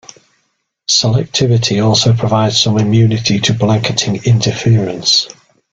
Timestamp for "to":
3.39-3.53